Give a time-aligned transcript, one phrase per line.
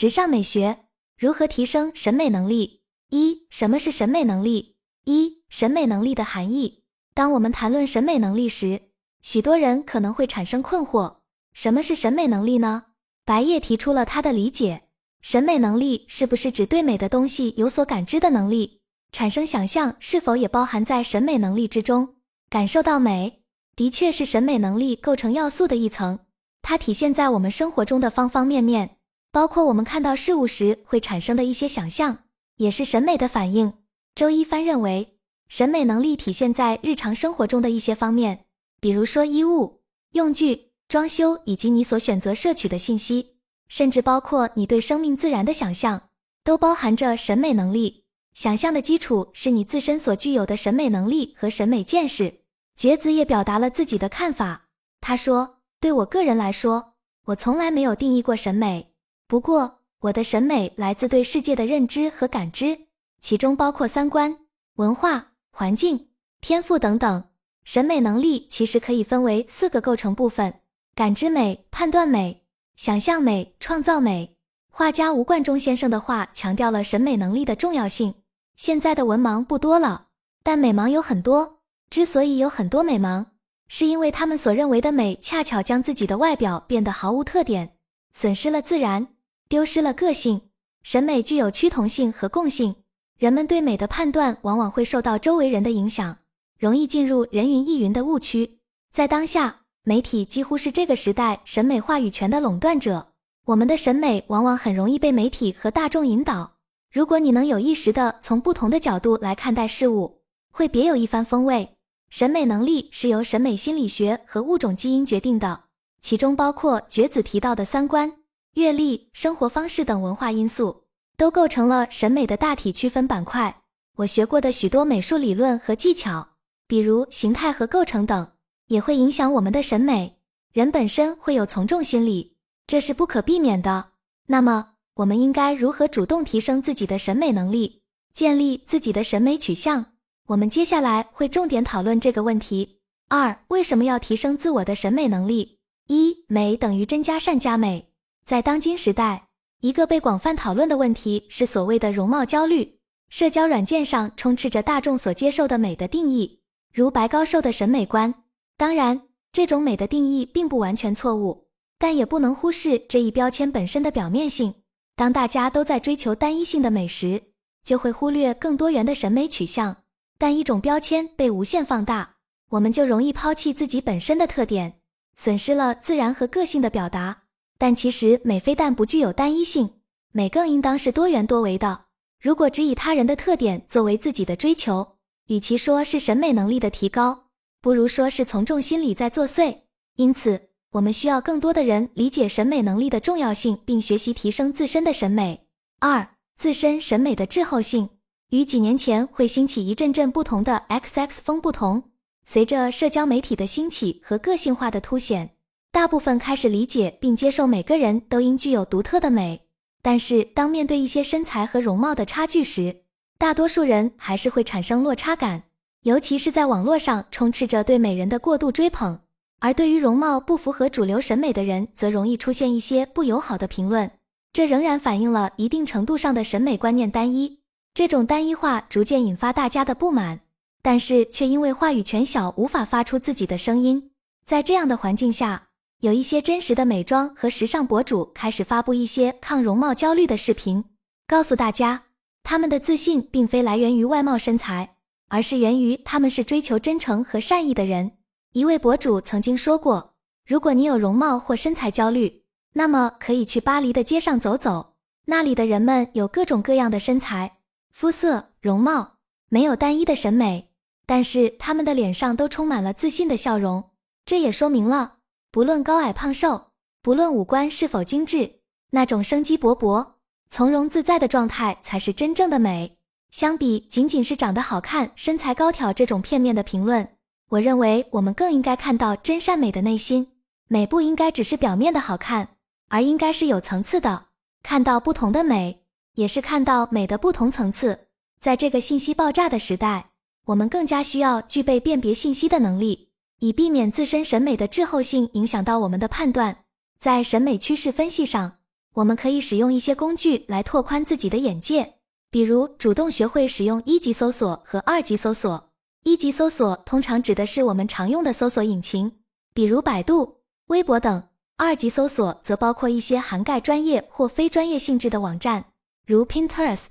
[0.00, 0.84] 时尚美学
[1.18, 2.82] 如何提升审美能力？
[3.10, 4.76] 一、什么是审美能力？
[5.06, 6.84] 一、审美能力的含义。
[7.14, 8.80] 当我们谈论审美能力时，
[9.22, 11.16] 许多人可能会产生困惑：
[11.52, 12.84] 什么是审美能力呢？
[13.24, 14.84] 白夜提出了他的理解：
[15.20, 18.82] 审美能力是不是指对美的东西有所感知的能力？
[19.10, 22.14] 产生想象是否也包含在审美能力之中？
[22.48, 23.42] 感受到美，
[23.74, 26.20] 的确是审美能力构成要素的一层，
[26.62, 28.97] 它体现在我们生活中的方方面面。
[29.30, 32.24] 包括我们看到事物时会产生的一些想象，
[32.56, 33.74] 也是审美的反应。
[34.14, 38.46] 周一帆认为，审美能力体现在日常生活中的一些方面，
[38.80, 43.36] 比如说衣物、用具、装修，以及你所选择摄取的信息，
[43.68, 46.08] 甚至包括你对生命自然的想象，
[46.42, 48.04] 都包含着审美能力。
[48.34, 52.40] 想象的基础是你自身所具有的审美能力和审美见识。
[52.76, 54.68] 觉子也表达了自己的看法，
[55.00, 56.94] 他说：“对我个人来说，
[57.26, 58.87] 我从来没有定义过审美。”
[59.28, 62.86] 不过，我的审美来自对世界的认知和感知，
[63.20, 64.38] 其中包括三观、
[64.76, 66.08] 文化、环境、
[66.40, 67.24] 天赋等等。
[67.62, 70.60] 审美能力其实可以分为四个构成部分：
[70.94, 74.34] 感知美、判断美、想象美、创造美。
[74.70, 78.14] 画家吴冠中先生的话强调了审美能力的重要性。
[78.56, 80.06] 现在的文盲不多了，
[80.42, 81.58] 但美盲有很多。
[81.90, 83.26] 之所以有很多美盲，
[83.68, 87.74] 是因为他们所认为的美恰巧将自己的外表变得毫无特点，
[88.14, 89.08] 损失了自然。
[89.48, 90.42] 丢失了个性，
[90.82, 92.74] 审美具有趋同性和共性。
[93.16, 96.18] 人们对美的判断往往会受到周围人的影响，
[96.58, 98.58] 容易进入人云亦云的误区。
[98.92, 103.08] 在当下，媒体几乎是这个时代审美话语权的垄断者。
[103.46, 106.58] 我们的审美往往很容易被媒体和大众引导。
[106.92, 111.76] 如果你能有意识的从不同的角度来看待事物，会别有一番风味。
[112.10, 115.64] 审美能力是由审美心理学和物种基因决定的，
[116.02, 118.17] 其中包括觉子提到的三观。
[118.58, 120.82] 阅历、生活方式等文化因素
[121.16, 123.62] 都构成了审美的大体区分板块。
[123.98, 126.30] 我学过的许多美术理论和技巧，
[126.66, 128.32] 比如形态和构成等，
[128.66, 130.18] 也会影响我们的审美。
[130.52, 132.34] 人本身会有从众心理，
[132.66, 133.90] 这是不可避免的。
[134.26, 137.82] 那么，我们应该如何主动提升自己的审美能力，
[138.12, 139.86] 建立自己的审美取向？
[140.26, 142.80] 我们接下来会重点讨论这个问题。
[143.06, 145.60] 二、为什么要提升自我的审美能力？
[145.86, 147.87] 一、美等于真加善加美。
[148.28, 149.28] 在当今时代，
[149.62, 152.78] 一个被广泛讨论的问题是所谓的容貌焦虑。
[153.08, 156.38] 社交软件上充斥着大众所接受的美的定义，
[156.70, 158.12] 如白高瘦的审美观。
[158.58, 159.00] 当然，
[159.32, 161.46] 这种美的定义并不完全错误，
[161.78, 164.52] 但也不能忽视这一标签本身的表面性。
[164.94, 167.22] 当大家都在追求单一性的美时，
[167.64, 169.74] 就会忽略更多元的审美取向。
[170.18, 172.16] 但一种标签被无限放大，
[172.50, 174.74] 我们就容易抛弃自己本身的特点，
[175.16, 177.22] 损失了自然和个性的表达。
[177.58, 179.70] 但其实美非但不具有单一性，
[180.12, 181.86] 美更应当是多元多维的。
[182.20, 184.96] 如果只以他人的特点作为自己的追求，
[185.26, 187.24] 与其说是审美能力的提高，
[187.60, 189.58] 不如说是从众心理在作祟。
[189.96, 195.46] 因此，我们需要更多的人理解审美能力的重要性，并学习提升自身的审美。
[195.80, 197.90] 二、自身审美的滞后性
[198.30, 201.90] 与几年前会兴起一阵阵不同的 XX 风不同，
[202.24, 205.30] 随着社交媒体的兴起和个性化的凸显。
[205.70, 209.42] 大部分开始理解并接受每个人都应具有独特的美，
[209.82, 212.82] 但是当面对一些身材和容貌的差距时，
[213.18, 215.44] 大多数人还是会产生落差感，
[215.82, 218.98] 尤其是在网络上充斥着对美人的过度追捧，
[219.40, 223.90] 而对于容貌不符合主流审美的人，则容易出现一些不友好的评论。
[224.32, 227.40] 这仍然反映了一定程度上的审美观念单一，
[227.74, 230.20] 这种单一化逐渐引发大家的不满，
[230.62, 233.90] 但是却因为话语权小，无法发出自己的声音。
[234.24, 235.47] 在这样的环境下。
[235.80, 240.64] 有一些真实的美妆和时尚博主开始发布一些抗容貌焦虑的视频，
[241.06, 241.84] 告诉大家
[242.24, 244.74] 他们的自信并非来源于外貌身材，
[245.06, 247.92] 而是源于他们是追求真诚和善意的人。
[248.32, 249.94] 一位博主曾经说过
[250.26, 252.24] ：“如果你有容貌或身材焦虑，
[252.54, 254.74] 那么可以去巴黎的街上走走，
[255.04, 257.38] 那里的人们有各种各样的身材、
[257.70, 258.96] 肤色、容貌，
[259.28, 260.48] 没有单一的审美，
[260.86, 263.70] 但是他们的脸上都充满了自信的笑容。
[264.04, 264.94] 这也说明了。”
[265.30, 268.40] 不论高矮胖瘦，不论五官是否精致，
[268.70, 269.86] 那种生机勃勃、
[270.30, 272.78] 从容自在的状态才是真正的美。
[273.10, 276.88] 相比仅仅是长得好看、身材高挑这种片面的评论，
[277.28, 280.12] 我认为我们更应该看到真善美的内心。
[280.46, 282.36] 美不应该只是表面的好看，
[282.68, 284.06] 而应该是有层次的。
[284.42, 285.62] 看到不同的美，
[285.94, 287.88] 也是看到美的不同层次。
[288.18, 289.90] 在这个信息爆炸的时代，
[290.24, 292.87] 我们更加需要具备辨别信息的能力。
[293.20, 296.44] 以避免自身审美的滞后性影响到我们的判断。
[296.78, 298.38] 在审美趋势分析上，
[298.74, 301.74] 我们可以使用一些工具来拓宽自己的眼界，
[302.10, 305.50] 比如主动学会使用一级搜索和二级搜索。
[305.84, 308.92] 一级搜索通常指的是我们常用的搜索引擎，
[309.32, 310.18] 比如百度、
[310.48, 311.02] 微博等；
[311.36, 315.46] 二级搜索则包括一些涵盖专业或非专业性质的网站，
[315.86, 316.66] 如 Pinterest、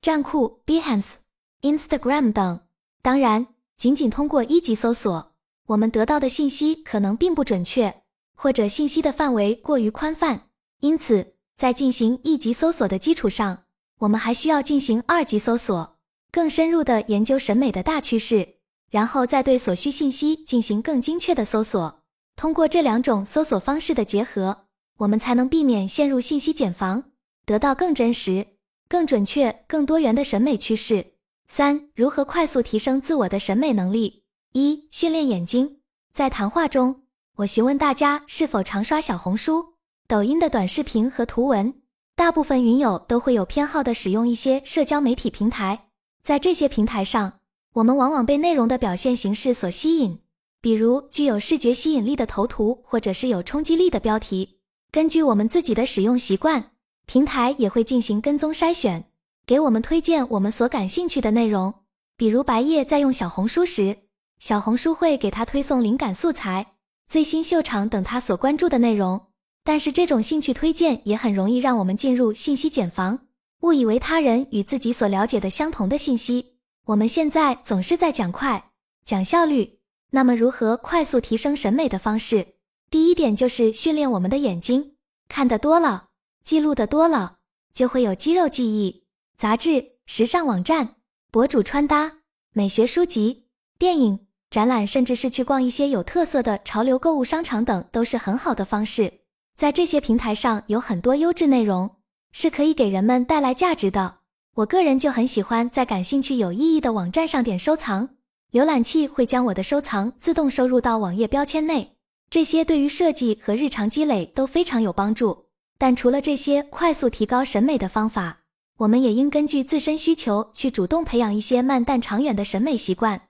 [0.00, 1.14] 站酷、Behance、
[1.60, 2.60] Instagram 等。
[3.02, 5.31] 当然，仅仅通过一级搜索，
[5.72, 8.02] 我们得到的信息可能并不准确，
[8.34, 10.48] 或者信息的范围过于宽泛。
[10.80, 13.64] 因此，在进行一级搜索的基础上，
[14.00, 15.96] 我们还需要进行二级搜索，
[16.30, 18.56] 更深入的研究审美的大趋势，
[18.90, 22.02] 然后再对所需信息进行更精确的搜索。
[22.36, 24.66] 通过这两种搜索方式的结合，
[24.98, 27.04] 我们才能避免陷入信息茧房，
[27.46, 28.46] 得到更真实、
[28.88, 31.14] 更准确、更多元的审美趋势。
[31.46, 34.21] 三、如何快速提升自我的审美能力？
[34.52, 35.78] 一、训练眼睛。
[36.12, 37.02] 在谈话中，
[37.36, 39.74] 我询问大家是否常刷小红书、
[40.06, 41.72] 抖音的短视频和图文。
[42.14, 45.86] 大部分云友都会有偏好的使用一些社交媒体平台，
[46.22, 47.40] 在这些平台上，
[47.72, 50.18] 我们往往被内容的表现形式所吸引，
[50.60, 54.58] 比如具有视觉吸引力的头图，或者是有冲击力的标题。
[54.90, 56.72] 根据我们自己的使用习惯，
[57.06, 59.06] 平台也会进行跟踪筛选，
[59.46, 61.72] 给我们推荐我们所感兴趣的内容。
[62.18, 63.96] 比如白夜在用小红书时，
[64.42, 66.74] 小红书会给他推送灵感素材、
[67.06, 69.28] 最新秀场等他所关注的内容。
[69.62, 73.20] 但是这种兴趣推荐也很容易让我们进入信息茧房，
[73.60, 76.56] 误以为他人与自己所了解的相同的信息。
[76.86, 78.72] 我们现在总是在讲快、
[79.04, 79.78] 讲效率，
[80.10, 82.54] 那么如何快速提升审美的方式？
[82.90, 84.96] 第一点就是训练我们的眼睛，
[85.28, 86.08] 看得多了，
[86.42, 87.36] 记录的多了，
[87.72, 89.04] 就会有肌肉记忆。
[89.36, 90.96] 杂志、时尚网站、
[91.30, 92.14] 博主穿搭、
[92.52, 93.46] 美学书籍、
[93.78, 99.10] 电影、展览，甚至是去逛一些有特色的潮流购物商场等，都是很好的方式。
[99.56, 101.90] 在这些平台上有很多优质内容，
[102.32, 104.16] 是可以给人们带来价值的。
[104.56, 108.10] 我个人就很喜欢在感兴趣、有意义的网站上点收藏，
[108.52, 111.96] 浏览器会将我的收藏自动收入到网页标签内。
[112.28, 115.46] 这些对于设计和日常积累都非常有帮助。
[115.78, 118.40] 但除了这些快速提高审美的方法，
[118.76, 123.22] 我们也应根据自身需求去主动培养一些慢但长远的审美习惯，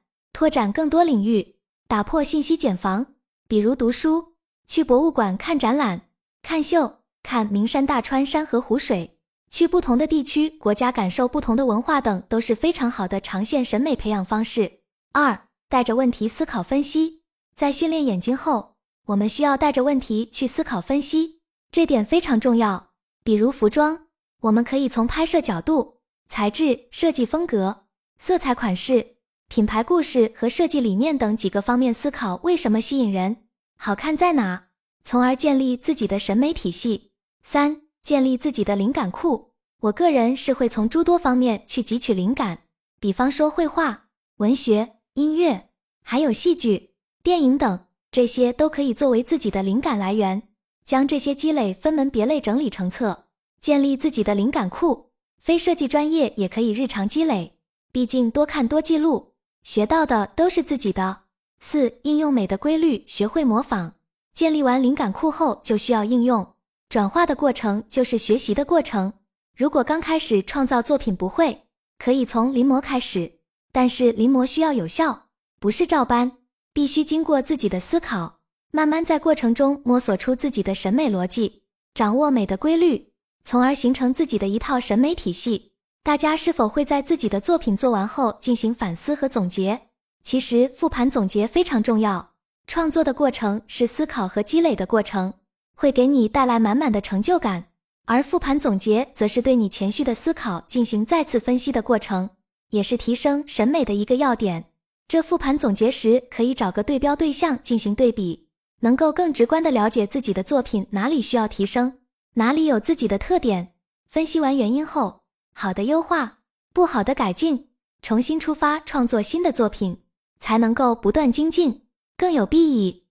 [0.42, 1.54] 拓展更多领域，
[1.86, 3.14] 打破信息茧房。
[3.46, 4.34] 比如读书、
[4.66, 6.08] 去博物馆看展览。
[6.42, 14.80] 看秀，看名山大川、山河湖水，去不同的地区、国家，感受不同的文化等，都是非常好的长线审美培养方式。
[15.12, 17.22] 二，带着问题思考分析，
[17.54, 18.74] 在训练眼睛后，
[19.06, 21.38] 我们需要带着问题去思考分析，
[21.70, 22.90] 这点非常重要。
[23.22, 24.06] 比如服装，
[24.40, 27.84] 我们可以从拍摄角度、材质、设计风格、
[28.18, 29.18] 色彩、款式、
[29.54, 33.36] 品牌故事和设计理念等几个方面思考为什么吸引人，
[33.76, 34.68] 好看在哪。
[35.04, 37.10] 从而建立自己的审美体系。
[37.42, 39.50] 三、建立自己的灵感库。
[39.80, 42.60] 我个人是会从诸多方面去汲取灵感，
[42.98, 44.06] 比方说绘画、
[44.38, 45.68] 文学、音乐，
[46.02, 50.44] 还有戏剧、电影等，这些都可以作为自己的灵感来源。
[50.86, 53.26] 将这些积累分门别类整理成册，
[53.60, 55.10] 建立自己的灵感库。
[55.36, 57.58] 非设计专业也可以日常积累，
[57.92, 59.31] 毕竟多看多记录，
[59.62, 61.20] 学到的都是自己的。
[61.60, 63.94] 四、应用美的规律，学会模仿。
[64.34, 66.54] 建立完灵感库后，就需要应用
[66.88, 69.12] 转化的过程，就是学习的过程。
[69.56, 71.66] 如果刚开始创造作品不会，
[71.98, 73.32] 可以从临摹开始，
[73.70, 75.26] 但是临摹需要有效，
[75.60, 76.32] 不是照搬，
[76.72, 78.40] 必须经过自己的思考，
[78.70, 81.62] 慢慢在过程中摸索出自己的审美逻辑，
[81.94, 83.12] 掌握美的规律，
[83.44, 85.71] 从而形成自己的一套审美体系。
[86.04, 89.82] 大家是否会在自己的作品做完后进行反思和总结？
[90.24, 92.30] 其实复盘总结非常重要。
[92.66, 95.32] 创作的过程是思考和积累的过程，
[95.76, 97.62] 会给你带来满满的成就感；
[98.04, 102.30] 而复盘总结则是对你前序的思考进行再次分析的过程，
[102.70, 104.64] 也是提升审美的一个要点。
[105.06, 108.48] 这复盘总结时，可以找个对标对象进行对比，
[108.80, 111.98] 能够更直观的了解自己的作品哪里需要提升，
[112.34, 113.68] 哪里有自己的特点。
[114.10, 115.21] 分析完原因后，
[115.52, 116.38] 好的优化，
[116.72, 117.68] 不好的改进，
[118.00, 120.02] 重新出发创作新的作品，
[120.38, 121.82] 才能够不断精进。
[122.16, 123.01] 更有裨益。